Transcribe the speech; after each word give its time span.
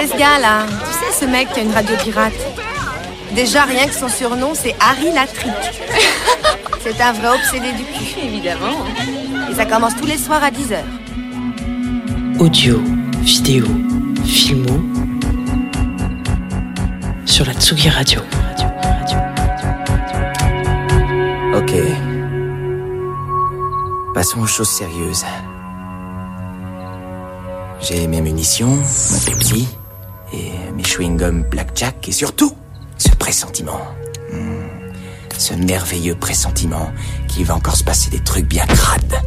C'est 0.00 0.06
ce 0.06 0.16
gars-là. 0.16 0.64
Tu 0.66 0.92
sais, 0.92 1.20
ce 1.20 1.30
mec 1.30 1.52
qui 1.52 1.60
a 1.60 1.62
une 1.62 1.72
radio 1.72 1.94
pirate. 2.02 2.32
Déjà, 3.34 3.64
rien 3.64 3.86
que 3.86 3.92
son 3.92 4.08
surnom, 4.08 4.52
c'est 4.54 4.74
Harry 4.80 5.12
Latrick. 5.12 5.52
c'est 6.82 6.98
un 7.02 7.12
vrai 7.12 7.28
obsédé 7.36 7.72
du 7.72 7.84
cul. 7.84 8.20
Évidemment. 8.24 8.86
Et 9.50 9.54
ça 9.54 9.66
commence 9.66 9.94
tous 9.96 10.06
les 10.06 10.16
soirs 10.16 10.42
à 10.42 10.50
10h. 10.50 10.78
Audio, 12.38 12.80
vidéo, 13.20 13.66
filmo. 14.24 14.80
Sur 17.26 17.44
la 17.44 17.52
Tsugi 17.52 17.90
Radio. 17.90 18.22
Ok. 21.54 21.74
Passons 24.14 24.40
aux 24.40 24.46
choses 24.46 24.70
sérieuses. 24.70 25.26
J'ai 27.82 28.06
mes 28.06 28.22
munitions, 28.22 28.76
mon 28.76 29.20
Pepsi, 29.26 29.68
et 30.32 30.52
mes 30.74 30.82
chewing-gums 30.82 31.48
Blackjack, 31.48 32.08
et 32.08 32.12
surtout, 32.12 32.54
ce 32.98 33.10
pressentiment. 33.10 33.80
Hmm. 34.32 34.92
Ce 35.36 35.54
merveilleux 35.54 36.14
pressentiment 36.14 36.92
qu'il 37.28 37.46
va 37.46 37.54
encore 37.54 37.76
se 37.76 37.84
passer 37.84 38.10
des 38.10 38.22
trucs 38.22 38.46
bien 38.46 38.66
crades. 38.66 39.22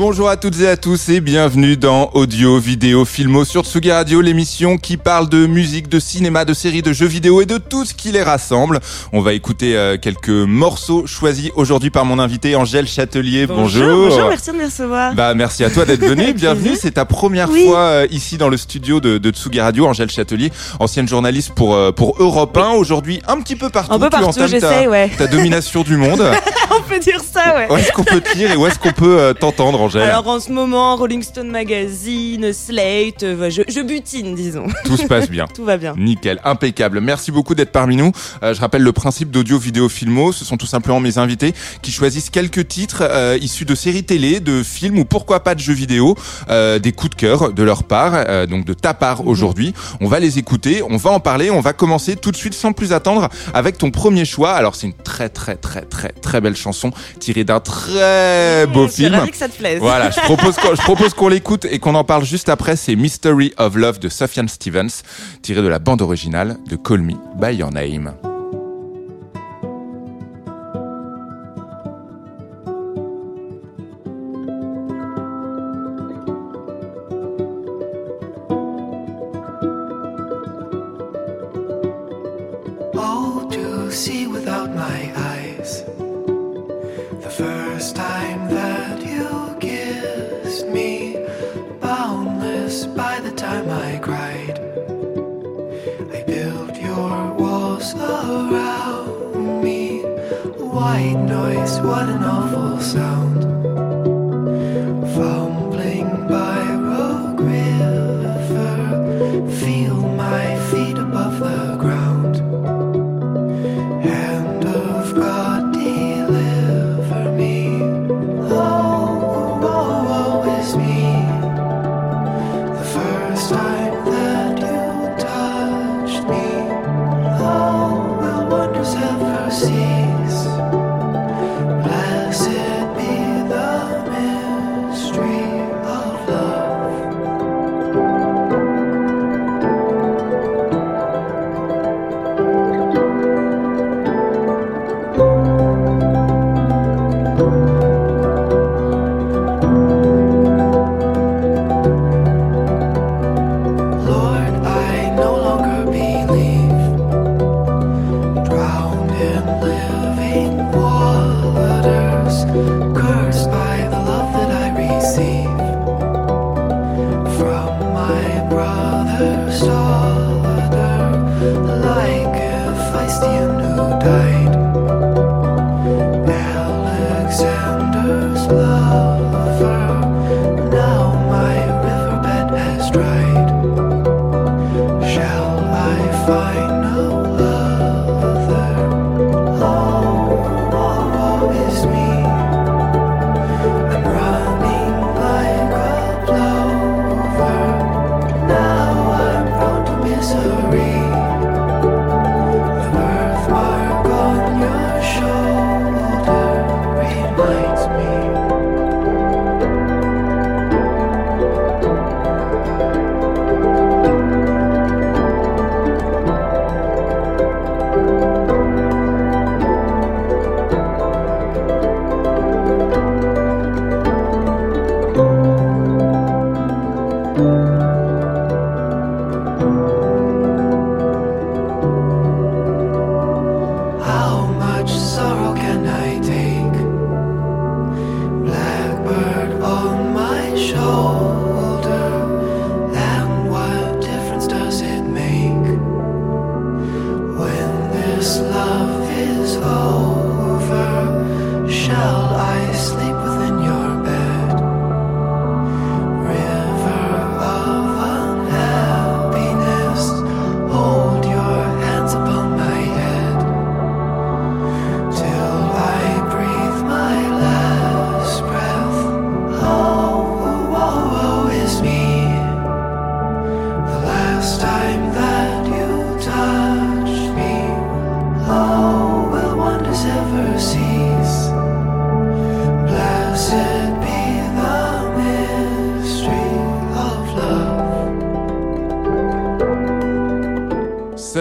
Bonjour 0.00 0.30
à 0.30 0.38
toutes 0.38 0.58
et 0.62 0.66
à 0.66 0.78
tous 0.78 1.10
et 1.10 1.20
bienvenue 1.20 1.76
dans 1.76 2.08
Audio, 2.14 2.58
Vidéo, 2.58 3.04
Filmo 3.04 3.44
sur 3.44 3.66
Tsugi 3.66 3.92
Radio, 3.92 4.22
l'émission 4.22 4.78
qui 4.78 4.96
parle 4.96 5.28
de 5.28 5.44
musique, 5.44 5.90
de 5.90 6.00
cinéma, 6.00 6.46
de 6.46 6.54
séries, 6.54 6.80
de 6.80 6.94
jeux 6.94 7.06
vidéo 7.06 7.42
et 7.42 7.44
de 7.44 7.58
tout 7.58 7.84
ce 7.84 7.92
qui 7.92 8.10
les 8.10 8.22
rassemble. 8.22 8.80
On 9.12 9.20
va 9.20 9.34
écouter 9.34 9.76
euh, 9.76 9.98
quelques 9.98 10.30
morceaux 10.30 11.06
choisis 11.06 11.50
aujourd'hui 11.54 11.90
par 11.90 12.06
mon 12.06 12.18
invité 12.18 12.56
Angèle 12.56 12.88
Châtelier. 12.88 13.46
Bonjour. 13.46 14.08
Bonjour, 14.08 14.28
merci 14.30 14.52
de 14.52 14.56
me 14.56 14.64
recevoir. 14.64 15.12
Bah 15.12 15.34
merci 15.34 15.64
à 15.64 15.70
toi 15.70 15.84
d'être 15.84 16.00
venu. 16.00 16.22
Avec 16.30 16.36
Bienvenue. 16.36 16.76
C'est 16.80 16.92
ta 16.92 17.04
première 17.04 17.50
Oui. 17.50 17.66
fois 17.66 17.80
euh, 17.80 18.06
ici 18.10 18.38
dans 18.38 18.48
le 18.48 18.56
studio 18.56 19.00
de, 19.00 19.18
de 19.18 19.30
Tsugi 19.30 19.60
Radio, 19.60 19.86
Angèle 19.86 20.10
Châtelier, 20.10 20.50
ancienne 20.78 21.08
journaliste 21.08 21.52
pour 21.54 21.74
euh, 21.74 21.92
pour 21.92 22.14
Europe 22.18 22.56
1. 22.56 22.70
Aujourd'hui 22.70 23.20
un 23.28 23.38
petit 23.42 23.54
peu 23.54 23.68
partout. 23.68 23.92
Un 23.92 23.98
peu 23.98 24.08
partout, 24.08 24.46
j'essaye, 24.48 24.88
ouais. 24.88 25.10
ta 25.18 25.26
domination 25.26 25.82
du 25.82 25.98
monde. 25.98 26.24
On 26.70 26.82
peut 26.82 27.00
dire 27.00 27.20
ça, 27.20 27.54
ouais. 27.56 27.66
Où 27.68 27.76
est-ce 27.76 27.92
qu'on 27.92 28.04
peut 28.04 28.22
te 28.22 28.34
lire 28.38 28.52
et 28.52 28.56
où 28.56 28.66
est-ce 28.66 28.78
qu'on 28.78 28.92
peut 28.92 29.34
t'entendre, 29.38 29.89
Angèle 29.90 30.02
Alors 30.08 30.28
en 30.28 30.38
ce 30.38 30.52
moment, 30.52 30.94
Rolling 30.96 31.22
Stone 31.22 31.48
Magazine, 31.50 32.52
Slate, 32.52 33.24
euh, 33.24 33.50
je, 33.50 33.62
je 33.68 33.80
butine, 33.80 34.34
disons. 34.36 34.66
Tout 34.84 34.96
se 34.96 35.06
passe 35.06 35.28
bien. 35.28 35.46
Tout 35.54 35.64
va 35.64 35.76
bien. 35.76 35.94
Nickel, 35.96 36.40
impeccable. 36.44 37.00
Merci 37.00 37.32
beaucoup 37.32 37.54
d'être 37.56 37.72
parmi 37.72 37.96
nous. 37.96 38.12
Euh, 38.42 38.54
je 38.54 38.60
rappelle 38.60 38.82
le 38.82 38.92
principe 38.92 39.30
d'audio, 39.30 39.58
vidéo, 39.58 39.88
filmo. 39.88 40.30
Ce 40.32 40.44
sont 40.44 40.56
tout 40.56 40.66
simplement 40.66 41.00
mes 41.00 41.18
invités 41.18 41.54
qui 41.82 41.90
choisissent 41.90 42.30
quelques 42.30 42.68
titres 42.68 43.02
euh, 43.02 43.36
issus 43.40 43.64
de 43.64 43.74
séries 43.74 44.04
télé, 44.04 44.38
de 44.40 44.62
films 44.62 44.98
ou 44.98 45.04
pourquoi 45.04 45.40
pas 45.40 45.54
de 45.56 45.60
jeux 45.60 45.72
vidéo, 45.74 46.14
euh, 46.50 46.78
des 46.78 46.92
coups 46.92 47.10
de 47.10 47.16
cœur 47.16 47.52
de 47.52 47.62
leur 47.64 47.82
part, 47.84 48.12
euh, 48.14 48.46
donc 48.46 48.64
de 48.64 48.74
ta 48.74 48.94
part 48.94 49.26
aujourd'hui. 49.26 49.74
On 50.00 50.06
va 50.06 50.20
les 50.20 50.38
écouter, 50.38 50.82
on 50.88 50.96
va 50.98 51.10
en 51.10 51.20
parler. 51.20 51.50
On 51.50 51.60
va 51.60 51.72
commencer 51.72 52.14
tout 52.14 52.30
de 52.30 52.36
suite 52.36 52.54
sans 52.54 52.72
plus 52.72 52.92
attendre 52.92 53.28
avec 53.54 53.76
ton 53.76 53.90
premier 53.90 54.24
choix. 54.24 54.52
Alors 54.52 54.76
c'est 54.76 54.86
une 54.86 54.92
très 54.94 55.28
très 55.28 55.56
très 55.56 55.82
très 55.82 56.10
très 56.10 56.40
belle 56.40 56.56
chanson 56.56 56.92
tirée 57.18 57.42
d'un 57.44 57.58
très 57.60 58.66
beau 58.66 58.86
Je 58.86 58.92
suis 58.92 59.04
film. 59.04 59.16
ravie 59.16 59.30
que 59.32 59.36
ça 59.36 59.48
te 59.48 59.60
Voilà, 59.78 60.10
je 60.10 60.20
propose 60.20 60.56
qu'on, 60.56 60.74
je 60.74 60.82
propose 60.82 61.14
qu'on 61.14 61.28
l'écoute 61.28 61.64
et 61.64 61.78
qu'on 61.78 61.94
en 61.94 62.04
parle 62.04 62.24
juste 62.24 62.48
après. 62.48 62.76
C'est 62.76 62.96
Mystery 62.96 63.52
of 63.58 63.76
Love 63.76 63.98
de 63.98 64.08
Sufjan 64.08 64.48
Stevens, 64.48 65.02
tiré 65.42 65.62
de 65.62 65.68
la 65.68 65.78
bande 65.78 66.02
originale 66.02 66.56
de 66.68 66.76
Call 66.76 67.00
Me 67.00 67.14
by 67.38 67.54
Your 67.54 67.70
Name. 67.70 68.12
all 82.96 83.48
to 83.50 83.90
see 83.90 84.26
without 84.26 84.74
my 84.74 85.12
eyes. 85.16 85.99
White 101.00 101.16
noise, 101.16 101.80
what 101.80 102.10
an 102.10 102.22
awful 102.22 102.78
sound. 102.78 103.42
Fumbling 105.14 106.10
by 106.28 106.60
Rogue 106.74 107.40
River, 107.40 108.76
feel 109.60 109.94
my 109.94 110.58
feet 110.70 110.98
above 110.98 111.40
the 111.40 111.46
ground. 111.46 111.79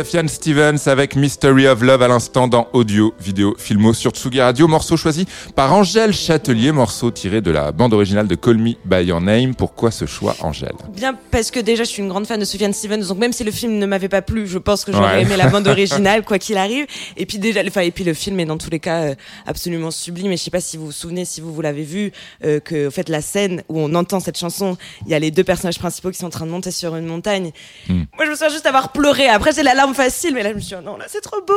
Sofiane 0.09 0.27
Stevens 0.27 0.87
avec 0.87 1.15
Mystery 1.15 1.67
of 1.67 1.83
Love 1.83 2.01
à 2.01 2.07
l'instant 2.07 2.47
dans 2.47 2.67
Audio, 2.73 3.13
Vidéo, 3.19 3.53
Filmo 3.59 3.93
sur 3.93 4.09
Tsugi 4.09 4.41
Radio. 4.41 4.67
Morceau 4.67 4.97
choisi 4.97 5.27
par 5.55 5.71
Angèle 5.71 6.13
Châtelier, 6.13 6.71
morceau 6.71 7.11
tiré 7.11 7.41
de 7.41 7.51
la 7.51 7.71
bande 7.71 7.93
originale 7.93 8.27
de 8.27 8.33
Call 8.33 8.57
Me 8.57 8.71
By 8.85 9.03
Your 9.05 9.21
Name. 9.21 9.53
Pourquoi 9.53 9.91
ce 9.91 10.07
choix, 10.07 10.35
Angèle? 10.39 10.73
Bien, 10.95 11.15
parce 11.29 11.51
que 11.51 11.59
déjà, 11.59 11.83
je 11.83 11.89
suis 11.89 12.01
une 12.01 12.09
grande 12.09 12.25
fan 12.25 12.39
de 12.39 12.45
Sufjan 12.45 12.73
Stevens, 12.73 13.07
donc 13.07 13.19
même 13.19 13.33
si 13.33 13.43
le 13.43 13.51
film 13.51 13.73
ne 13.77 13.85
m'avait 13.85 14.09
pas 14.09 14.23
plu, 14.23 14.47
je 14.47 14.57
pense 14.57 14.83
que 14.83 14.91
j'aurais 14.91 15.17
Ouais. 15.17 15.21
aimé 15.21 15.37
la 15.37 15.45
bande 15.47 15.67
originale, 15.67 16.23
quoi 16.25 16.39
qu'il 16.39 16.57
arrive. 16.57 16.87
Et 17.15 17.27
puis 17.27 17.37
déjà, 17.37 17.61
enfin, 17.67 17.81
et 17.81 17.91
puis 17.91 18.03
le 18.03 18.15
film 18.15 18.39
est 18.39 18.45
dans 18.45 18.57
tous 18.57 18.71
les 18.71 18.79
cas 18.79 19.01
euh, 19.09 19.15
absolument 19.45 19.91
sublime. 19.91 20.31
Et 20.31 20.37
je 20.37 20.41
sais 20.43 20.49
pas 20.49 20.59
si 20.59 20.75
vous 20.75 20.87
vous 20.87 20.91
souvenez, 20.91 21.23
si 21.23 21.39
vous 21.39 21.53
vous 21.53 21.61
l'avez 21.61 21.83
vu, 21.83 22.11
euh, 22.45 22.59
que 22.59 22.87
en 22.87 22.91
fait 22.91 23.09
la 23.09 23.21
scène 23.21 23.61
où 23.69 23.79
on 23.79 23.93
entend 23.93 24.19
cette 24.19 24.39
chanson, 24.39 24.75
il 25.05 25.11
y 25.11 25.13
a 25.13 25.19
les 25.19 25.29
deux 25.29 25.43
personnages 25.43 25.77
principaux 25.77 26.09
qui 26.09 26.17
sont 26.17 26.25
en 26.25 26.31
train 26.31 26.47
de 26.47 26.51
monter 26.51 26.71
sur 26.71 26.95
une 26.95 27.05
montagne. 27.05 27.51
Hmm. 27.87 28.05
Moi, 28.17 28.25
je 28.25 28.31
me 28.31 28.35
souviens 28.35 28.49
juste 28.49 28.65
avoir 28.65 28.91
pleuré. 28.91 29.27
Après, 29.27 29.51
j'ai 29.53 29.61
la 29.61 29.75
larme 29.75 29.93
facile, 30.03 30.33
mais 30.33 30.43
là, 30.43 30.51
je 30.51 30.55
me 30.55 30.59
suis 30.59 30.69
dit, 30.69 30.75
oh 30.79 30.85
non, 30.85 30.97
là, 30.97 31.05
c'est 31.07 31.21
trop 31.21 31.41
beau. 31.45 31.53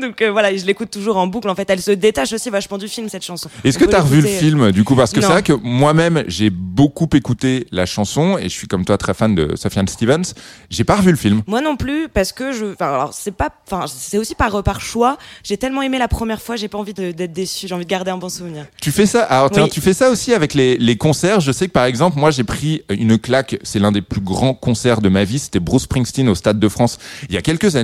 donc 0.00 0.22
euh, 0.22 0.30
voilà, 0.30 0.56
je 0.56 0.64
l'écoute 0.64 0.90
toujours 0.90 1.16
en 1.16 1.26
boucle. 1.26 1.48
En 1.48 1.54
fait, 1.54 1.68
elle 1.70 1.82
se 1.82 1.90
détache 1.90 2.32
aussi 2.32 2.48
vachement 2.48 2.78
du 2.78 2.86
film 2.88 3.08
cette 3.08 3.24
chanson. 3.24 3.50
Est-ce 3.64 3.78
que 3.78 3.84
peut 3.84 3.90
tu 3.90 3.96
as 3.96 4.02
revu 4.02 4.20
le 4.20 4.28
euh, 4.28 4.38
film 4.38 4.70
du 4.72 4.84
coup? 4.84 4.94
Parce 4.94 5.12
que 5.12 5.20
c'est 5.20 5.26
vrai 5.26 5.42
que 5.42 5.52
moi-même, 5.52 6.22
j'ai 6.28 6.50
beaucoup 6.50 7.08
écouté 7.14 7.66
la 7.72 7.86
chanson 7.86 8.38
et 8.38 8.44
je 8.44 8.48
suis 8.54 8.68
comme 8.68 8.84
toi 8.84 8.96
très 8.96 9.14
fan 9.14 9.34
de 9.34 9.56
Sofiane 9.56 9.88
Stevens. 9.88 10.34
J'ai 10.70 10.84
pas 10.84 10.96
revu 10.96 11.10
le 11.10 11.16
film. 11.16 11.42
Moi 11.46 11.60
non 11.60 11.76
plus, 11.76 12.08
parce 12.08 12.32
que 12.32 12.52
je, 12.52 12.66
enfin, 12.66 12.94
alors 12.94 13.12
c'est 13.12 13.34
pas, 13.34 13.50
enfin, 13.66 13.86
c'est 13.88 14.18
aussi 14.18 14.34
par 14.34 14.62
par 14.62 14.80
choix. 14.80 15.18
J'ai 15.42 15.56
tellement 15.56 15.82
aimé 15.82 15.98
la 15.98 16.08
première 16.08 16.40
fois, 16.40 16.54
j'ai 16.56 16.68
pas 16.68 16.78
envie 16.78 16.94
d'être 16.94 17.32
déçu. 17.32 17.66
J'ai 17.66 17.74
envie 17.74 17.84
de 17.84 17.90
garder 17.90 18.10
un 18.12 18.18
bon 18.18 18.28
souvenir. 18.28 18.66
Tu 18.80 18.92
fais 18.92 19.06
ça? 19.06 19.24
Alors 19.24 19.50
tiens, 19.50 19.64
Oui. 19.64 19.70
tu 19.70 19.80
fais 19.80 19.94
ça 19.94 20.10
aussi 20.10 20.32
avec 20.32 20.54
les, 20.54 20.76
les 20.76 20.96
concerts? 20.96 21.40
Je 21.40 21.50
sais 21.50 21.66
que 21.66 21.72
par 21.72 21.86
exemple, 21.86 22.18
moi 22.18 22.30
j'ai 22.30 22.44
pris 22.44 22.82
une 22.88 23.18
claque. 23.18 23.58
C'est 23.64 23.80
l'un 23.80 23.90
des 23.90 24.02
plus 24.02 24.20
grands 24.20 24.54
concerts 24.54 25.00
de 25.00 25.08
ma 25.08 25.24
vie. 25.24 25.40
C'était 25.40 25.60
Bruce 25.60 25.82
Springsteen 25.82 26.28
au 26.28 26.36
Stade 26.36 26.60
de 26.60 26.68
France 26.68 26.98
il 27.28 27.34
y 27.34 27.38
a 27.38 27.42
quelques 27.42 27.74
années. 27.74 27.79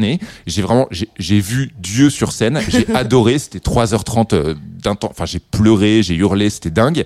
J'ai 0.47 0.63
vraiment, 0.63 0.87
j'ai- 0.91 1.41
vu 1.41 1.73
Dieu 1.79 2.11
sur 2.11 2.33
scène. 2.33 2.61
J'ai 2.69 2.87
adoré. 2.95 3.39
C'était 3.39 3.59
3h30 3.59 4.33
euh, 4.35 4.55
d'un 4.83 4.95
temps. 4.95 5.09
Enfin, 5.11 5.27
j'ai 5.27 5.39
pleuré, 5.39 6.03
j'ai 6.03 6.15
hurlé. 6.15 6.51
C'était 6.51 6.71
dingue. 6.71 7.05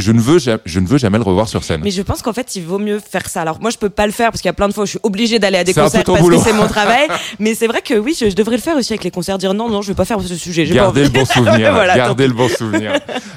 Je 0.00 0.12
ne 0.12 0.20
veux, 0.20 0.38
ja- 0.38 0.58
je 0.64 0.80
ne 0.80 0.86
veux 0.86 0.98
jamais 0.98 1.18
le 1.18 1.24
revoir 1.24 1.48
sur 1.48 1.62
scène. 1.64 1.80
Mais 1.84 1.90
je 1.90 2.02
pense 2.02 2.22
qu'en 2.22 2.32
fait, 2.32 2.56
il 2.56 2.62
vaut 2.64 2.78
mieux 2.78 2.98
faire 3.00 3.28
ça. 3.28 3.42
Alors 3.42 3.60
moi, 3.60 3.70
je 3.70 3.78
peux 3.78 3.90
pas 3.90 4.06
le 4.06 4.12
faire 4.12 4.30
parce 4.30 4.40
qu'il 4.40 4.48
y 4.48 4.50
a 4.50 4.54
plein 4.54 4.68
de 4.68 4.72
fois 4.74 4.82
où 4.84 4.86
je 4.86 4.90
suis 4.92 5.00
obligée 5.02 5.38
d'aller 5.38 5.58
à 5.58 5.64
des 5.64 5.72
C'est 5.72 5.80
concerts 5.80 6.04
parce 6.04 6.20
boulot. 6.20 6.38
que 6.38 6.44
c'est 6.44 6.52
mon 6.52 6.66
travail. 6.66 7.06
Mais 7.38 7.54
c'est 7.54 7.66
vrai 7.66 7.82
que 7.82 7.94
oui, 7.94 8.16
je, 8.18 8.30
je 8.30 8.34
devrais 8.34 8.56
le 8.56 8.62
faire 8.62 8.76
aussi 8.76 8.92
avec 8.92 9.04
les 9.04 9.10
concerts. 9.10 9.38
Dire 9.38 9.54
non, 9.54 9.68
non, 9.68 9.82
je 9.82 9.88
vais 9.88 9.94
pas 9.94 10.04
faire 10.04 10.20
ce 10.20 10.34
sujet. 10.34 10.66
pas 10.66 10.74
Gardez 10.74 11.02
le 11.04 11.08
bon 11.10 11.24
souvenir. 11.24 11.72
Voilà, 11.72 11.96
Gardez 11.96 12.26
le 12.26 12.34
bon 12.34 12.48
souvenir. 12.48 12.92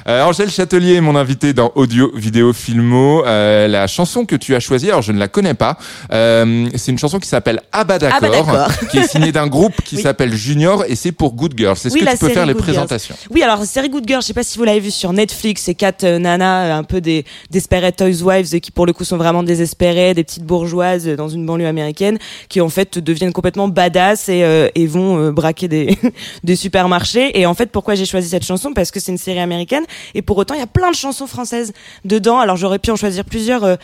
Euh, 0.08 0.24
Angèle 0.24 0.50
Châtelier 0.50 0.94
est 0.94 1.00
mon 1.00 1.16
invité 1.16 1.52
dans 1.52 1.70
Audio, 1.74 2.10
Vidéo, 2.14 2.52
Filmo. 2.52 3.24
Euh, 3.26 3.68
la 3.68 3.86
chanson 3.86 4.24
que 4.24 4.36
tu 4.36 4.54
as 4.54 4.60
choisie, 4.60 4.88
alors 4.88 5.02
je 5.02 5.12
ne 5.12 5.18
la 5.18 5.28
connais 5.28 5.54
pas. 5.54 5.76
Euh, 6.12 6.68
c'est 6.76 6.90
une 6.92 6.98
chanson 6.98 7.18
qui 7.18 7.28
s'appelle 7.28 7.60
Abba 7.72 7.94
Ah 8.00 8.18
bah 8.20 8.28
d'accord, 8.28 8.68
qui 8.90 8.98
est 8.98 9.06
signée 9.08 9.32
d'un 9.32 9.46
groupe 9.46 9.74
qui 9.84 9.96
Oui. 9.96 10.02
s'ales 10.02 10.14
Junior 10.34 10.84
et 10.88 10.94
c'est 10.96 11.12
pour 11.12 11.34
Good 11.34 11.54
Girls. 11.56 11.76
Est-ce 11.76 11.92
Oui, 11.94 12.00
que 12.00 12.10
tu 12.10 12.16
peux 12.18 12.28
faire 12.28 12.46
les 12.46 12.52
Girls. 12.52 12.62
présentations? 12.62 13.14
Oui, 13.30 13.42
alors 13.42 13.62
série 13.64 13.88
Good 13.88 14.04
Girl, 14.06 14.22
je 14.22 14.26
sais 14.28 14.32
pas 14.32 14.42
si 14.42 14.58
vous 14.58 14.64
l'avez 14.64 14.80
vu 14.80 14.90
sur 14.90 15.12
Netflix, 15.12 15.62
c'est 15.64 15.74
quatre 15.74 16.04
euh, 16.04 16.18
un 16.62 16.82
peu 16.84 17.00
des 17.00 17.24
desperate 17.50 18.00
housewives 18.00 18.60
qui 18.60 18.70
pour 18.70 18.86
le 18.86 18.92
coup 18.92 19.04
sont 19.04 19.16
vraiment 19.16 19.42
désespérées, 19.42 20.14
des 20.14 20.24
petites 20.24 20.44
bourgeoises 20.44 21.06
dans 21.06 21.28
une 21.28 21.44
banlieue 21.46 21.66
américaine, 21.66 22.18
qui 22.48 22.60
en 22.60 22.68
fait 22.68 22.98
deviennent 22.98 23.32
complètement 23.32 23.68
badass 23.68 24.28
et, 24.28 24.42
euh, 24.44 24.68
et 24.74 24.86
vont 24.86 25.18
euh, 25.18 25.32
braquer 25.32 25.68
des 25.68 25.98
des 26.44 26.56
supermarchés. 26.56 27.38
Et 27.38 27.46
en 27.46 27.54
fait, 27.54 27.70
pourquoi 27.70 27.94
j'ai 27.94 28.06
choisi 28.06 28.28
cette 28.28 28.44
chanson? 28.44 28.72
Parce 28.74 28.90
que 28.90 29.00
c'est 29.00 29.12
une 29.12 29.18
série 29.18 29.40
américaine 29.40 29.84
et 30.14 30.22
pour 30.22 30.36
autant 30.38 30.54
il 30.54 30.60
y 30.60 30.62
a 30.62 30.66
plein 30.66 30.90
de 30.90 30.96
chansons 30.96 31.26
françaises 31.26 31.72
dedans. 32.04 32.38
Alors 32.38 32.56
j'aurais 32.56 32.78
pu 32.78 32.90
en 32.90 32.96
choisir 32.96 33.24
plusieurs, 33.24 33.64
euh, 33.64 33.76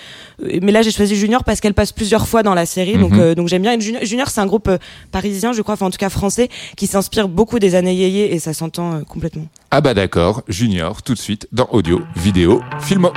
mais 0.63 0.73
là 0.73 0.83
j'ai 0.83 0.91
choisi 0.91 1.17
Junior 1.17 1.45
parce 1.45 1.61
qu'elle 1.61 1.75
passe 1.75 1.93
plusieurs 1.93 2.27
fois 2.27 2.43
dans 2.43 2.55
la 2.55 2.67
série, 2.67 2.97
donc 2.99 3.13
Mhm. 3.13 3.21
euh, 3.21 3.35
donc 3.35 3.49
j'aime 3.49 3.63
bien. 3.63 3.73
Et 3.73 3.81
Junior, 3.81 4.05
Junior, 4.05 4.29
c'est 4.29 4.41
un 4.41 4.47
groupe 4.47 4.69
euh, 4.69 4.79
parisien, 5.13 5.53
je 5.53 5.63
crois, 5.63 5.75
enfin 5.75 5.87
en 5.87 5.91
tout 5.91 5.99
cas 5.99 6.11
français, 6.11 6.49
qui 6.77 6.87
s'inspire 6.87 7.29
beaucoup 7.29 7.59
des 7.59 7.75
années 7.75 7.95
yéyé 7.95 8.35
et 8.35 8.39
ça 8.39 8.53
s'entend 8.53 8.95
euh, 8.95 9.60
complètement. 9.71 9.77
Abba 9.77 9.95
d'accord, 9.95 10.43
Junior, 10.49 11.03
tout 11.03 11.15
de 11.15 11.19
suite 11.19 11.49
dans 11.53 11.69
Audio, 11.71 12.03
Vidéo, 12.17 12.63
Filmo. 12.81 13.13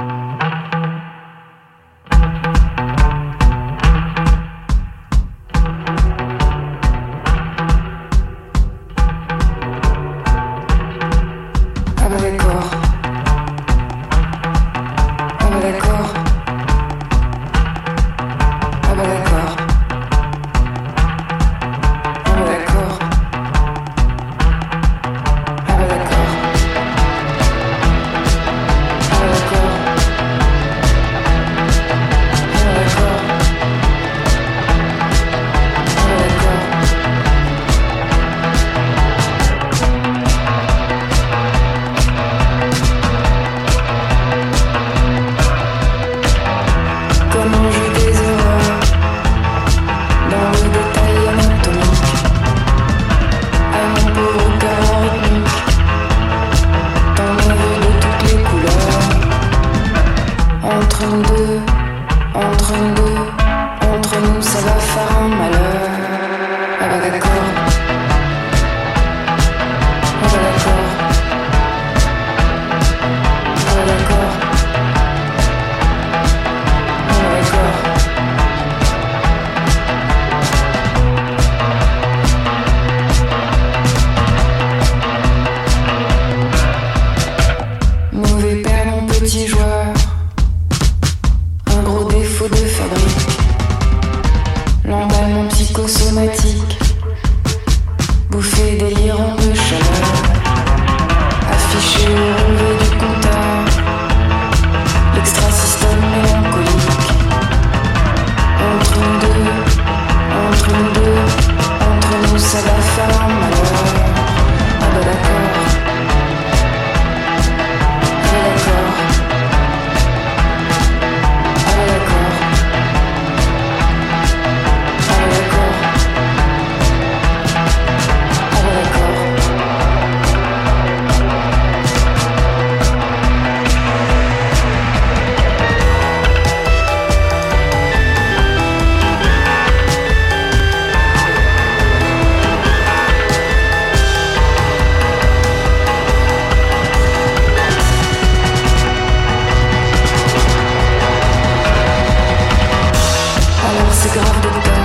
C'est 154.04 154.20
grave 154.20 154.42
docteur 154.42 154.84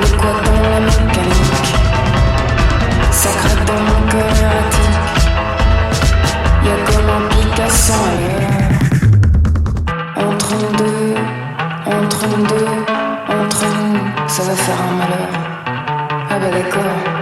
Le 0.00 0.08
quoi 0.16 0.34
dans 0.44 0.60
la 0.62 0.80
mécanique 0.80 1.66
Ça 3.10 3.30
craque 3.38 3.64
dans 3.66 3.82
mon 3.88 4.00
cœur 4.10 4.30
erratique 4.44 5.00
Y'a 6.64 6.76
comme 6.86 7.08
un 7.16 7.22
Picasso 7.30 7.94
ailleurs 8.10 8.68
Entre 10.28 10.50
nous 10.54 10.74
deux, 10.76 11.14
entre 11.86 12.22
nous 12.28 12.46
deux, 12.46 12.72
entre 13.40 13.64
nous 13.76 14.28
Ça 14.28 14.42
va 14.44 14.54
faire 14.54 14.80
un 14.88 14.94
malheur. 14.94 15.30
Ah 16.30 16.38
bah 16.38 16.50
d'accord. 16.52 17.15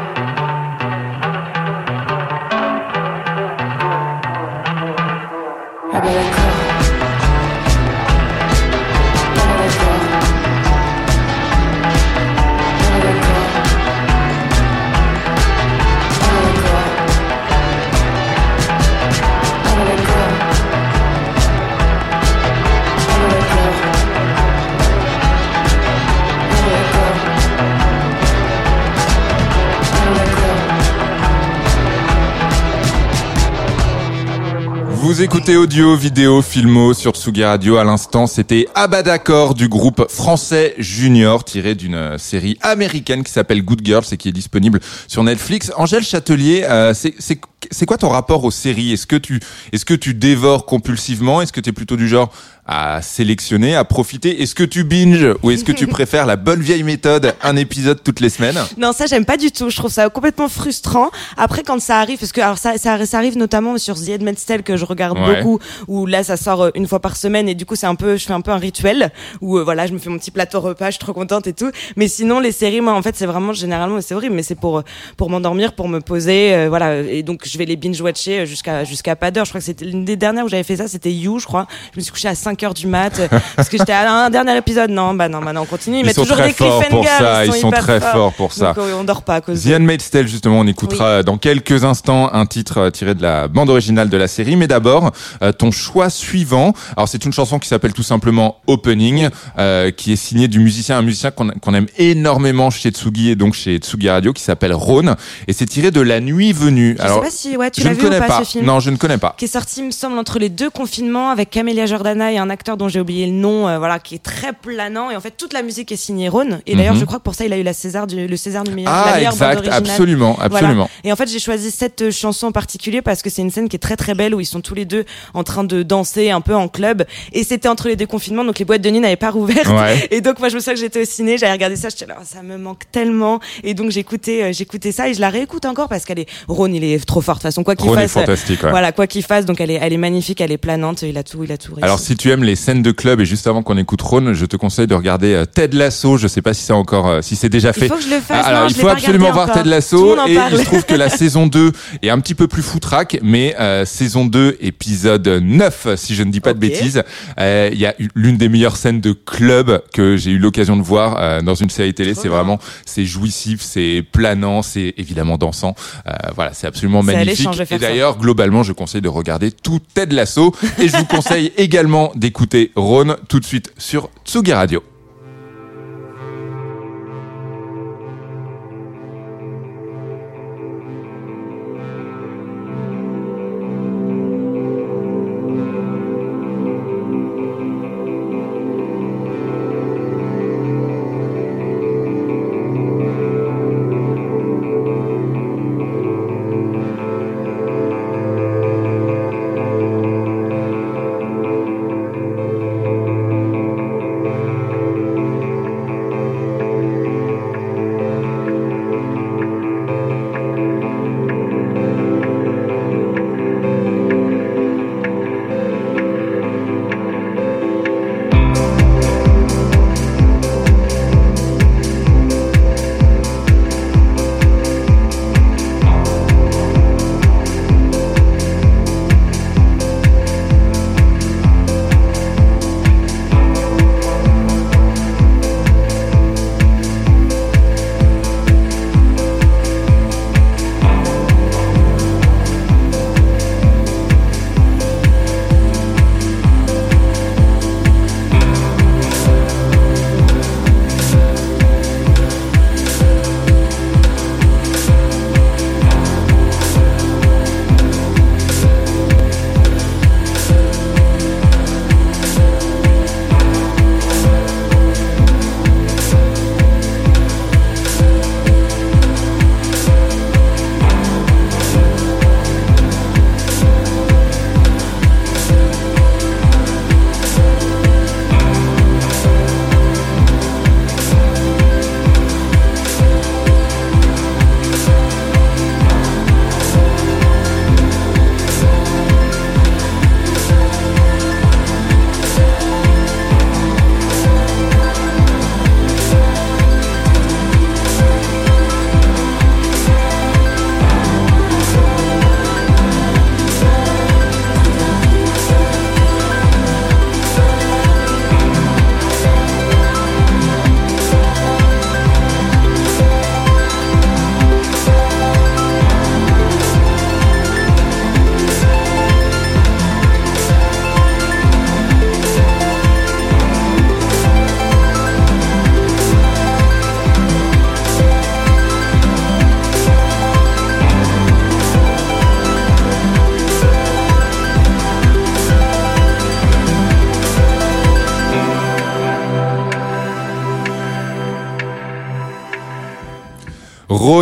Vous 35.15 35.23
écoutez 35.23 35.57
audio, 35.57 35.95
vidéo, 35.95 36.43
filmo 36.43 36.93
sur 36.93 37.13
Tsugi 37.13 37.45
Radio. 37.45 37.77
À 37.77 37.85
l'instant, 37.85 38.27
c'était 38.27 38.67
Abadacor 38.75 39.55
du 39.55 39.69
groupe 39.69 40.11
français 40.11 40.75
Junior, 40.77 41.45
tiré 41.45 41.77
d'une 41.77 42.19
série 42.19 42.59
américaine 42.63 43.23
qui 43.23 43.31
s'appelle 43.31 43.65
Good 43.65 43.83
Girls 43.85 44.07
et 44.11 44.17
qui 44.17 44.31
est 44.31 44.33
disponible 44.33 44.81
sur 45.07 45.23
Netflix. 45.23 45.71
Angèle 45.77 46.03
Châtelier, 46.03 46.65
euh, 46.69 46.95
c'est 46.95 47.87
quoi 47.87 47.97
ton 47.97 48.09
rapport 48.09 48.43
aux 48.43 48.51
séries? 48.51 48.93
Est-ce 48.93 49.07
que 49.07 49.15
tu 49.15 49.39
est-ce 49.71 49.85
que 49.85 49.95
tu 49.95 50.15
dévores 50.15 50.67
compulsivement? 50.67 51.41
Est-ce 51.41 51.53
que 51.53 51.61
tu 51.61 51.71
es 51.71 51.73
plutôt 51.73 51.95
du 51.97 52.09
genre 52.09 52.33
à 52.67 53.03
sélectionner, 53.03 53.75
à 53.77 53.85
profiter 53.85 54.43
Est-ce 54.43 54.55
que 54.55 54.65
tu 54.65 54.85
binges 54.85 55.27
ou 55.43 55.51
est-ce 55.51 55.65
que 55.65 55.73
tu 55.73 55.87
préfères 55.99 56.25
la 56.27 56.37
bonne 56.37 56.61
vieille 56.63 56.83
méthode, 56.83 57.35
un 57.43 57.57
épisode 57.57 58.03
toutes 58.03 58.21
les 58.21 58.31
semaines? 58.31 58.59
Non, 58.79 58.93
ça 58.93 59.07
j'aime 59.07 59.25
pas 59.27 59.37
du 59.37 59.51
tout. 59.53 59.69
Je 59.71 59.77
trouve 59.77 59.91
ça 59.91 60.09
complètement 60.09 60.49
frustrant. 60.49 61.11
Après, 61.37 61.63
quand 61.63 61.81
ça 61.81 61.99
arrive, 62.01 62.19
parce 62.19 62.33
que 62.33 62.41
alors 62.41 62.59
ça, 62.59 62.79
ça, 62.79 63.05
ça 63.05 63.19
arrive 63.19 63.37
notamment 63.37 63.77
sur 63.79 63.97
The 63.97 64.11
Handmaid's 64.19 64.47
Tale 64.47 64.63
que 64.63 64.77
je 64.77 64.85
regarde 64.85 65.19
Ouais. 65.19 65.37
beaucoup, 65.43 65.59
où 65.89 66.07
là 66.07 66.25
ça 66.25 66.37
sort 66.37 66.63
euh, 66.63 66.71
une 66.75 66.89
fois 66.89 67.01
par 67.01 67.17
semaine 67.17 67.49
et 67.49 67.55
du 67.55 67.67
coup 67.67 67.77
c'est 67.77 67.87
un 67.87 67.95
peu, 67.95 68.17
je 68.17 68.25
fais 68.25 68.33
un 68.33 68.41
peu 68.41 68.51
un 68.51 68.57
rituel 68.57 69.13
où 69.41 69.59
euh, 69.59 69.63
voilà, 69.65 69.87
je 69.87 69.93
me 69.93 69.99
fais 69.99 70.11
mon 70.11 70.19
petit 70.19 70.31
plateau 70.31 70.61
repas, 70.61 70.87
je 70.87 70.93
suis 70.93 70.99
trop 70.99 71.13
contente 71.13 71.47
et 71.47 71.53
tout. 71.53 71.71
Mais 71.97 72.09
sinon 72.09 72.41
les 72.41 72.51
séries, 72.53 72.81
moi 72.81 72.95
en 72.95 73.03
fait 73.03 73.15
c'est 73.15 73.27
vraiment 73.27 73.53
généralement, 73.53 74.01
c'est 74.01 74.15
horrible, 74.15 74.35
mais 74.35 74.43
c'est 74.43 74.55
pour 74.55 74.79
euh, 74.79 74.83
pour 75.17 75.31
m'endormir, 75.31 75.75
pour 75.75 75.89
me 75.89 76.01
poser, 76.01 76.55
euh, 76.55 76.69
voilà. 76.69 77.01
Et 77.03 77.23
donc 77.23 77.43
je 77.47 77.57
vais 77.59 77.65
les 77.67 77.77
binge 77.77 78.01
watcher 78.01 78.47
jusqu'à 78.47 78.85
jusqu'à 78.85 79.15
pas 79.17 79.31
d'heure. 79.31 79.45
Je 79.45 79.51
crois 79.51 79.61
que 79.61 79.67
c'était 79.67 79.85
l'une 79.85 80.05
des 80.05 80.17
dernières 80.17 80.47
où 80.47 80.49
j'avais 80.49 80.63
fait 80.65 80.77
ça, 80.77 80.89
c'était 80.89 81.13
You, 81.13 81.39
je 81.39 81.47
crois. 81.47 81.67
Je 81.93 81.99
me 81.99 82.03
suis 82.03 82.11
couchée 82.13 82.29
à 82.29 82.35
5 82.35 82.54
heures 82.63 82.75
du 82.75 82.87
mat 82.87 83.19
euh, 83.19 83.29
parce 83.57 83.69
que 83.69 83.79
j'étais 83.79 83.93
à 83.93 84.11
un 84.11 84.31
dernier 84.31 84.57
épisode. 84.57 84.91
Non, 84.91 85.15
bah 85.15 85.29
non, 85.29 85.41
bah 85.41 85.53
non, 85.53 85.63
on 85.63 85.67
continue. 85.67 85.99
Ils, 85.99 86.07
mettent 86.07 86.15
sont 86.15 86.23
toujours 86.23 86.37
très 86.37 86.49
des 86.49 86.55
forts 86.55 86.89
pour 86.89 87.07
ça, 87.07 87.47
ils 87.47 87.53
sont 87.53 87.71
très 87.71 88.01
forts 88.01 88.33
pour 88.35 88.53
ça. 88.53 88.73
Donc, 88.73 88.85
on 88.99 89.05
dort 89.05 89.23
pas 89.23 89.37
à 89.37 89.41
cause 89.41 89.63
The 89.65 89.75
Handmaid's 89.75 90.11
Tale, 90.11 90.29
justement, 90.29 90.61
on 90.61 90.67
écoutera 90.67 91.23
dans 91.23 91.39
quelques 91.39 91.85
instants 91.85 92.33
un 92.33 92.47
titre 92.47 92.79
euh, 92.79 92.91
tiré 92.91 93.15
de 93.15 93.23
la 93.23 93.49
bande 93.49 93.71
originale 93.71 94.09
de 94.09 94.17
la 94.17 94.29
série. 94.29 94.57
Mais 94.57 94.67
d'abord, 94.67 95.13
euh, 95.43 95.53
ton 95.53 95.71
choix 95.71 96.11
suivant. 96.11 96.73
Alors, 96.97 97.09
c'est 97.09 97.25
une 97.25 97.33
chanson 97.33 97.59
qui 97.59 97.69
s'appelle 97.69 97.93
tout 97.93 98.03
simplement 98.03 98.57
Opening, 98.67 99.29
euh, 99.59 99.91
qui 99.91 100.13
est 100.13 100.17
signée 100.17 100.49
du 100.49 100.61
musicien, 100.61 100.99
un 100.99 101.03
musicien 101.03 101.31
qu'on 101.31 101.49
qu'on 101.61 101.75
aime 101.75 101.87
énormément 101.99 102.71
chez 102.71 102.91
Tsugi 102.91 103.31
et 103.31 103.37
donc 103.37 103.55
chez 103.55 103.79
Tsugi 103.79 104.09
Radio, 104.11 104.33
qui 104.33 104.43
s'appelle 104.43 104.75
Rhône. 104.75 105.17
Et 105.49 105.53
c'est 105.53 105.67
tiré 105.67 105.91
de 105.91 106.01
La 106.01 106.21
Nuit 106.21 106.53
Venue. 106.53 106.97
Je 106.99 107.03
Alors, 107.03 107.19
sais 107.19 107.25
pas 107.25 107.31
si 107.31 107.57
ouais, 107.57 107.71
tu 107.71 107.83
l'as 107.83 107.93
vu 107.93 108.01
ou 108.01 108.05
connais 108.05 108.19
pas, 108.19 108.27
pas. 108.27 108.45
ce 108.45 108.51
film 108.51 108.65
Non, 108.65 108.81
je 108.81 108.91
ne 108.91 108.97
connais 108.97 109.19
pas. 109.19 109.35
qui 109.39 109.47
est 109.47 109.49
sorti, 109.49 109.81
il 109.81 109.87
me 109.87 109.91
semble, 109.91 110.19
entre 110.19 110.39
les 110.39 110.49
deux 110.49 110.71
confinements 110.71 111.31
avec 111.31 111.51
Camélia 111.51 111.87
Jordana 111.87 112.33
et 112.33 112.39
un 112.39 112.44
acteur 112.51 112.77
dont 112.77 112.89
j'ai 112.89 113.01
oublié 113.01 113.27
le 113.27 113.33
nom, 113.33 113.69
euh, 113.69 113.79
voilà, 113.79 113.99
qui 113.99 114.15
est 114.15 114.23
très 114.23 114.53
planant. 114.53 115.11
Et 115.11 115.17
en 115.17 115.21
fait, 115.21 115.33
toute 115.37 115.53
la 115.53 115.63
musique 115.63 115.93
est 115.93 115.97
signée 115.97 116.29
Rhône. 116.29 116.61
Et 116.67 116.75
d'ailleurs, 116.77 116.95
Mhm. 116.95 117.01
je 117.01 117.05
crois 117.05 117.19
que 117.19 117.25
pour 117.25 117.35
ça, 117.35 117.45
il 117.45 117.53
a 117.53 117.59
eu 117.59 117.63
la 117.63 117.73
César 117.73 118.07
du, 118.07 118.27
le 118.27 118.37
César 118.37 118.65
du 118.65 118.73
meilleur, 118.73 118.93
de 118.93 118.97
la 118.97 119.03
Ah, 119.13 119.17
meilleure 119.17 119.33
bande 119.33 119.43
exact, 119.43 119.57
originale. 119.59 119.79
absolument, 119.91 120.33
Voilà. 120.35 120.55
absolument. 120.57 120.91
Et 121.05 121.13
en 121.13 121.17
fait, 121.17 121.29
j'ai 121.29 121.39
choisi 121.39 121.71
cette 121.71 122.03
euh, 122.03 122.11
chanson 122.11 122.47
en 122.49 122.53
particulier 122.53 123.03
parce 123.03 123.23
que 123.23 123.31
c'est 123.31 123.43
une 123.43 123.51
scène 123.51 123.69
qui 123.69 123.77
est 123.77 123.79
très 123.79 123.97
très 123.97 124.15
belle 124.15 124.35
où 124.35 124.41
ils 124.41 124.47
sont 124.47 124.61
tous 124.61 124.75
les 124.75 124.85
deux 124.85 125.05
en 125.35 125.45
train 125.45 125.65
de 125.65 125.83
danser 125.83 126.31
un 126.31 126.41
peu 126.41 126.55
en 126.55 126.69
club. 126.69 127.05
Et 127.33 127.45
c'était 127.45 127.69
entre 127.69 127.89
les 127.89 127.97
deux 127.97 128.07
confinements, 128.07 128.45
donc 128.45 128.59
les 128.59 128.65
boîtes 128.65 128.83
de 128.83 128.91
nuit 128.91 129.01
n'avaient 129.01 129.17
pas 129.17 129.31
rouvert. 129.31 129.71
Ouais. 129.75 130.07
Et 130.11 130.21
donc 130.21 130.39
moi, 130.39 130.49
je 130.49 130.55
me 130.55 130.61
souviens 130.61 130.75
que 130.75 130.81
j'étais 130.81 131.03
au 131.03 131.05
ciné, 131.05 131.39
j'avais 131.39 131.53
regardé 131.53 131.77
ça, 131.77 131.89
j'étais 131.89 132.07
là, 132.07 132.17
Oh, 132.21 132.25
ça 132.25 132.43
me 132.43 132.57
manque 132.59 132.83
tellement. 132.93 133.41
Et 133.63 133.75
donc 133.75 133.91
j'écoutais, 133.91 134.43
euh, 134.45 134.53
j'écoutais 134.53 134.93
ça 134.93 135.09
et 135.09 135.15
je 135.15 135.21
la 135.21 135.31
réécoute 135.31 135.65
encore 135.65 135.89
parce 135.89 136.05
qu'elle 136.05 136.19
est, 136.21 136.29
Rhône, 136.49 136.75
il 136.75 136.85
est 136.85 137.05
trop 137.05 137.21
fort. 137.21 137.35
De 137.37 137.39
toute 137.41 137.43
façon, 137.49 137.65
quoi 137.65 137.75
qu'il 137.77 137.91
est 137.91 137.95
fasse, 137.95 138.17
euh, 138.17 138.21
fantastique, 138.21 138.63
ouais. 138.63 138.71
voilà, 138.71 138.93
quoi 138.93 139.07
qu'il 139.07 139.23
fasse, 139.23 139.45
donc 139.47 139.61
elle 139.61 139.71
est, 139.71 139.79
elle 139.83 139.93
est 139.93 139.97
magnifique, 139.99 140.41
elle 140.41 140.53
est 140.53 140.59
planante, 140.59 141.03
il 141.03 141.17
a 141.19 141.23
tout, 141.23 141.43
il 141.45 141.51
a 141.53 141.59
tout 141.59 141.73
réussi. 141.75 141.85
Alors 141.85 141.99
si 141.99 142.17
tu 142.17 142.31
aimes 142.35 142.45
les 142.45 142.57
scènes 142.57 142.83
de 142.83 142.91
club 142.91 143.21
et 143.21 143.25
juste 143.25 143.47
avant 143.47 143.63
qu'on 143.63 143.79
écoute 143.79 144.03
Rhône, 144.03 144.33
je 144.35 144.45
te 144.47 144.57
conseille 144.57 144.87
de 144.87 144.95
regarder 144.95 145.35
euh, 145.35 145.45
Ted 145.47 145.77
Lasso. 145.77 146.19
Je 146.19 146.29
sais 146.29 146.43
pas 146.43 146.53
si 146.53 146.63
c'est 146.65 146.73
encore, 146.73 147.09
euh, 147.09 147.23
si 147.23 147.37
c'est 147.37 147.49
déjà 147.49 147.73
fait. 147.73 147.87
il 147.87 147.89
faut 147.89 147.97
que 147.97 148.03
je 148.03 148.11
le 148.11 148.21
fasse. 148.21 148.43
Ah, 148.45 148.49
Alors 148.49 148.63
non, 148.63 148.69
il 148.69 148.75
faut 148.75 148.89
absolument 148.89 149.33
voir 149.33 149.45
encore. 149.45 149.57
Ted 149.57 149.69
Lasso 149.69 150.15
et 150.27 150.35
parle. 150.35 150.53
il 150.53 150.59
se 150.59 150.65
trouve 150.65 150.85
que 150.85 150.95
la 150.95 151.09
saison 151.15 151.47
2 151.47 151.73
est 152.03 152.11
un 152.11 152.21
petit 152.21 152.35
peu 152.35 152.49
plus 152.49 152.63
foutraque, 152.63 153.19
mais 153.23 153.55
euh, 153.59 153.85
saison 153.85 154.27
2 154.27 154.59
épisode 154.61 155.27
9 155.27 155.89
si 155.97 156.15
je 156.15 156.23
ne 156.23 156.31
dis 156.31 156.41
pas 156.41 156.53
de 156.53 156.59
Ok. 156.59 156.63
bêtises, 156.63 157.03
euh, 157.39 157.71
il 157.73 157.79
y 157.79 157.87
a 157.87 157.95
l'une 158.15 158.37
des 158.37 158.49
meilleures 158.49 158.77
scènes 158.77 159.01
de 159.01 159.13
club 159.13 159.83
que 159.93 160.17
j'ai 160.17 160.31
eu 160.33 160.39
l'occasion 160.39 160.77
de 160.77 160.83
voir 160.83 161.17
euh, 161.19 161.41
dans 161.41 161.55
une 161.55 161.71
série 161.71 161.95
télé. 161.95 162.15
C'est 162.15 162.29
vraiment 162.29 162.59
c'est 162.87 163.05
jouissif, 163.05 163.61
c'est 163.61 164.05
planant, 164.13 164.63
c'est 164.63 164.95
évidemment 164.97 165.39
dansant. 165.39 165.75
Euh, 166.07 166.13
voilà, 166.35 166.53
c'est 166.53 166.67
absolument 166.67 167.03
magnifique. 167.03 167.49
Et 167.71 167.79
d'ailleurs, 167.79 168.19
globalement, 168.19 168.63
je 168.63 168.73
conseille 168.73 169.01
de 169.01 169.09
regarder 169.09 169.51
tout 169.53 169.81
Ted 169.95 170.15
Lasso 170.15 170.55
et 170.79 170.89
je 170.89 170.97
vous 170.97 171.05
conseille 171.05 171.53
également 171.57 172.13
d'écouter 172.25 172.73
Rhône 172.75 173.19
tout 173.29 173.39
de 173.39 173.45
suite 173.45 173.71
sur 173.77 174.09
Tsugi 174.25 174.55
Radio. 174.55 174.94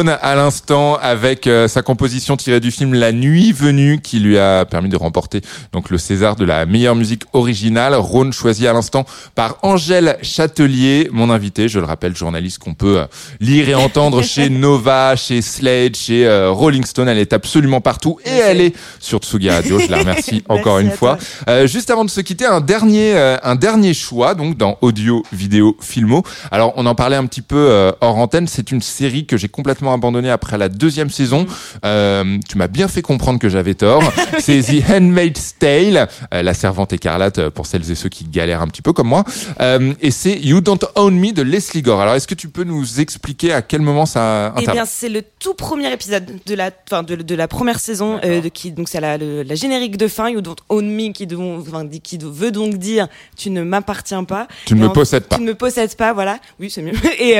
Rhône 0.02 0.18
à 0.20 0.34
l'instant 0.34 0.96
avec 1.00 1.46
euh, 1.46 1.68
sa 1.68 1.82
composition 1.82 2.36
tirée 2.36 2.58
du 2.58 2.72
film 2.72 2.92
La 2.92 3.12
Nuit 3.12 3.52
venue 3.52 4.00
qui 4.00 4.18
lui 4.18 4.36
a 4.36 4.64
permis 4.64 4.88
de 4.88 4.96
remporter 4.96 5.42
donc 5.70 5.90
le 5.90 5.98
César 5.98 6.34
de 6.34 6.44
la 6.44 6.66
meilleure 6.66 6.96
musique 6.96 7.22
originale. 7.32 7.94
Rhône 7.94 8.32
choisi 8.32 8.66
à 8.66 8.72
l'instant 8.72 9.04
par 9.36 9.58
Angèle 9.62 10.18
Châtelier, 10.20 11.08
mon 11.12 11.30
invité, 11.30 11.68
je 11.68 11.78
le 11.78 11.84
rappelle, 11.84 12.16
journaliste 12.16 12.58
qu'on 12.58 12.74
peut 12.74 12.98
euh, 12.98 13.06
lire 13.38 13.68
et 13.68 13.76
entendre 13.76 14.22
chez 14.24 14.50
Nova, 14.50 15.14
chez 15.14 15.40
Slade, 15.40 15.94
chez 15.94 16.26
euh, 16.26 16.50
Rolling 16.50 16.84
Stone. 16.84 17.06
Elle 17.06 17.18
est 17.18 17.32
absolument 17.32 17.80
partout 17.80 18.18
et 18.24 18.30
elle 18.30 18.60
est 18.60 18.74
sur 18.98 19.20
Tsugi 19.20 19.50
Radio. 19.50 19.78
Je 19.78 19.88
la 19.88 19.98
remercie 20.00 20.42
encore 20.48 20.80
une 20.80 20.90
fois. 20.90 21.16
Euh, 21.48 21.68
juste 21.68 21.90
avant 21.90 22.04
de 22.04 22.10
se 22.10 22.20
quitter, 22.20 22.44
un 22.44 22.60
dernier, 22.60 23.14
euh, 23.14 23.36
un 23.44 23.54
dernier 23.54 23.94
choix 23.94 24.34
donc 24.34 24.56
dans 24.56 24.78
audio, 24.80 25.22
vidéo, 25.32 25.76
filmo. 25.80 26.24
Alors 26.50 26.72
on 26.74 26.86
en 26.86 26.96
parlait 26.96 27.14
un 27.14 27.26
petit 27.26 27.42
peu 27.42 27.56
euh, 27.56 27.92
hors 28.00 28.16
antenne. 28.16 28.48
C'est 28.48 28.72
une 28.72 28.82
série 28.82 29.26
que 29.26 29.36
j'ai 29.36 29.48
complètement 29.48 29.91
abandonnée 29.94 30.30
après 30.30 30.58
la 30.58 30.68
deuxième 30.68 31.10
saison. 31.10 31.46
Euh, 31.84 32.38
tu 32.48 32.58
m'as 32.58 32.68
bien 32.68 32.88
fait 32.88 33.02
comprendre 33.02 33.38
que 33.38 33.48
j'avais 33.48 33.74
tort. 33.74 34.02
C'est 34.40 34.62
The 34.62 34.90
Handmaid's 34.90 35.56
Tale, 35.58 36.08
euh, 36.34 36.42
la 36.42 36.54
servante 36.54 36.92
écarlate 36.92 37.38
euh, 37.38 37.50
pour 37.50 37.66
celles 37.66 37.90
et 37.90 37.94
ceux 37.94 38.08
qui 38.08 38.24
galèrent 38.24 38.62
un 38.62 38.68
petit 38.68 38.82
peu 38.82 38.92
comme 38.92 39.08
moi. 39.08 39.24
Euh, 39.60 39.92
et 40.00 40.10
c'est 40.10 40.38
You 40.38 40.60
Don't 40.60 40.78
Own 40.96 41.14
Me 41.18 41.32
de 41.32 41.42
Leslie 41.42 41.82
Gore. 41.82 42.00
Alors 42.00 42.14
est-ce 42.14 42.26
que 42.26 42.34
tu 42.34 42.48
peux 42.48 42.64
nous 42.64 43.00
expliquer 43.00 43.52
à 43.52 43.62
quel 43.62 43.80
moment 43.82 44.06
ça 44.06 44.54
Eh 44.60 44.66
bien, 44.66 44.84
c'est 44.84 45.08
le 45.08 45.22
tout 45.38 45.54
premier 45.54 45.92
épisode 45.92 46.24
de 46.46 46.54
la, 46.54 46.70
enfin, 46.90 47.02
de, 47.02 47.16
de 47.16 47.34
la 47.34 47.48
première 47.48 47.78
saison, 47.80 48.18
de 48.18 48.48
qui, 48.48 48.72
donc 48.72 48.88
c'est 48.88 49.00
la, 49.00 49.18
le- 49.18 49.42
la 49.42 49.54
générique 49.54 49.96
de 49.96 50.08
fin, 50.08 50.28
You 50.30 50.40
Don't 50.40 50.56
Own 50.68 50.88
Me, 50.88 51.12
qui, 51.12 51.26
enfin, 51.34 51.86
veut 52.22 52.50
donc 52.50 52.76
dire 52.76 53.08
tu 53.36 53.50
ne 53.50 53.62
m'appartiens 53.62 54.24
pas. 54.24 54.48
Tu 54.64 54.74
ne 54.74 54.80
me 54.80 54.86
en- 54.88 54.90
possèdes 54.90 55.24
pas. 55.24 55.36
Tu 55.36 55.42
ne 55.42 55.46
me 55.48 55.54
possèdes 55.54 55.94
pas, 55.96 56.12
voilà. 56.12 56.38
Oui, 56.60 56.70
c'est 56.70 56.82
mieux. 56.82 56.92
Et, 57.18 57.36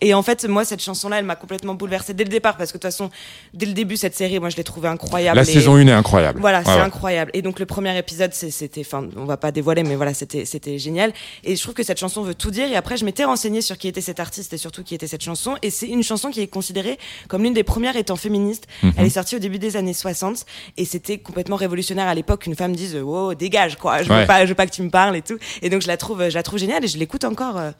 et 0.00 0.14
en 0.14 0.22
fait, 0.22 0.44
moi, 0.48 0.64
cette 0.64 0.82
chanson-là, 0.82 1.18
elle 1.18 1.24
m'a 1.24 1.36
complètement 1.36 1.74
bouleversée 1.82 2.14
dès 2.14 2.24
le 2.24 2.30
départ, 2.30 2.56
parce 2.56 2.70
que 2.72 2.78
de 2.78 2.82
toute 2.82 2.90
façon, 2.90 3.10
dès 3.54 3.66
le 3.66 3.72
début, 3.72 3.96
cette 3.96 4.14
série, 4.16 4.38
moi, 4.40 4.48
je 4.48 4.56
l'ai 4.56 4.64
trouvée 4.64 4.88
incroyable. 4.88 5.36
La 5.36 5.42
Et- 5.42 5.44
saison 5.44 5.74
1 5.76 5.86
est 5.88 5.92
incroyable. 5.92 6.40
voilà, 6.40 6.62
c'est 6.64 6.70
ouais. 6.70 6.80
incroyable. 6.80 7.30
Et 7.34 7.42
donc 7.42 7.58
le 7.58 7.66
premier 7.66 7.96
épisode, 7.98 8.32
c'était, 8.32 8.80
enfin, 8.80 9.08
on 9.16 9.24
va 9.24 9.36
pas 9.36 9.52
dévoiler, 9.52 9.82
mais 9.82 9.96
voilà, 9.96 10.14
c'était, 10.14 10.44
c'était 10.44 10.78
génial. 10.78 11.12
Et 11.44 11.56
je 11.56 11.62
trouve 11.62 11.74
que 11.74 11.82
cette 11.82 11.98
chanson 11.98 12.22
veut 12.22 12.34
tout 12.34 12.50
dire. 12.50 12.68
Et 12.70 12.76
après, 12.76 12.96
je 12.96 13.04
m'étais 13.04 13.24
renseignée 13.24 13.60
sur 13.62 13.76
qui 13.78 13.88
était 13.88 14.00
cet 14.00 14.20
artiste 14.20 14.52
et 14.52 14.58
surtout 14.58 14.82
qui 14.82 14.94
était 14.94 15.06
cette 15.06 15.22
chanson. 15.22 15.56
Et 15.62 15.70
c'est 15.70 15.86
une 15.88 16.02
chanson 16.02 16.30
qui 16.30 16.40
est 16.40 16.46
considérée 16.46 16.98
comme 17.28 17.42
l'une 17.42 17.54
des 17.54 17.64
premières 17.64 17.96
étant 17.96 18.16
féministe. 18.16 18.66
Mhm. 18.82 18.92
Elle 18.96 19.06
est 19.06 19.10
sortie 19.10 19.36
au 19.36 19.40
début 19.40 19.58
des 19.58 19.76
années 19.76 19.94
60 19.94 20.44
et 20.76 20.84
c'était 20.84 21.18
complètement 21.18 21.56
révolutionnaire 21.56 22.06
à 22.08 22.14
l'époque 22.14 22.42
qu'une 22.42 22.54
femme 22.56 22.74
dise, 22.76 22.96
wow, 22.96 23.34
dégage, 23.34 23.76
quoi. 23.76 24.02
Je 24.02 24.10
Ouais. 24.10 24.20
veux 24.20 24.26
pas, 24.26 24.44
je 24.44 24.48
veux 24.50 24.54
pas 24.54 24.66
que 24.66 24.72
tu 24.72 24.82
me 24.82 24.90
parles 24.90 25.16
et 25.16 25.22
tout. 25.22 25.38
Et 25.62 25.70
donc 25.70 25.82
je 25.82 25.88
la 25.88 25.96
trouve, 25.96 26.28
je 26.28 26.34
la 26.34 26.42
trouve 26.42 26.58
géniale 26.58 26.84
et 26.84 26.88
je 26.88 26.98
l'écoute 26.98 27.24
encore. 27.24 27.56
euh, 27.58 27.70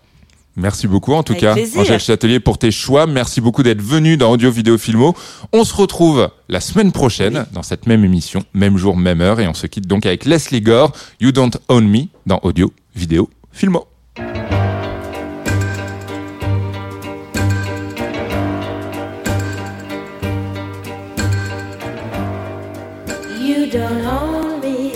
Merci 0.57 0.87
beaucoup 0.87 1.15
en 1.15 1.23
tout 1.23 1.33
Avec 1.33 1.41
cas, 1.41 1.55
plaisir. 1.55 1.81
Angèle 1.81 2.01
Châtelier, 2.01 2.39
pour 2.41 2.59
tes 2.59 2.71
choix. 2.71 3.07
Merci 3.07 3.41
beaucoup 3.41 3.63
d'être 3.63 3.81
venu 3.81 4.17
dans 4.17 4.31
Audio 4.31 4.51
Vidéo 4.51 4.77
Filmo. 4.77 5.15
On 5.53 5.65
se 5.65 5.75
retrouve 5.75 6.31
la 6.49 6.61
semaine 6.61 6.93
prochaine 6.93 7.47
dans 7.53 7.63
cette 7.63 7.87
même 7.87 8.05
émission, 8.05 8.45
même 8.53 8.77
jour, 8.77 8.97
même 8.97 9.23
heure, 9.23 9.41
et 9.41 9.49
on 9.49 9.55
se 9.55 9.67
quitte 9.67 9.87
donc 9.87 10.05
avec 10.05 10.25
Leslie 10.27 10.61
Gore, 10.61 10.93
You 11.21 11.33
Don't 11.33 11.53
Own 11.69 11.89
Me, 11.89 12.09
dans 12.27 12.39
Audio 12.43 12.73
Vidéo 12.95 13.31
Filmo. 13.51 13.87
You 23.41 23.67
don't 23.71 24.05
own 24.07 24.61
me. 24.61 24.93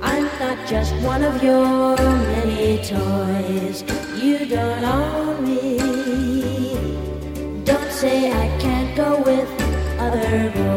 I'm 0.00 0.24
not 0.38 0.58
just 0.68 0.94
one 1.04 1.24
of 1.24 1.42
your 1.42 1.93
toys. 2.88 3.82
You 4.22 4.44
don't 4.46 4.84
own 4.84 5.44
me. 5.44 5.78
Don't 7.64 7.90
say 7.90 8.30
I 8.30 8.46
can't 8.58 8.94
go 8.94 9.22
with 9.22 9.48
other 9.98 10.50
boys. 10.50 10.73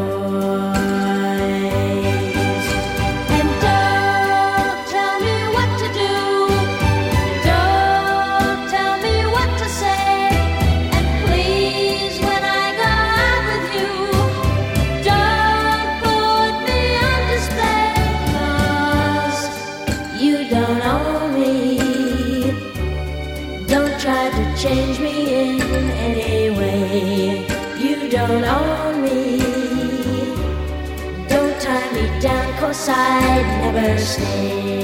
side 32.78 33.44
never 33.74 33.98
stay. 33.98 34.77